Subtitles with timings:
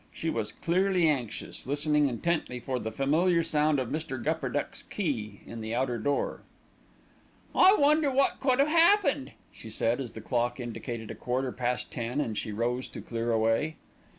[0.11, 4.17] She was clearly anxious, listening intently for the familiar sound of Mr.
[4.19, 6.41] Gupperduck's key in the outer door.
[7.53, 11.91] "I wonder what could have happened?" she said as the clock indicated a quarter past
[11.91, 13.75] ten and she rose to clear away.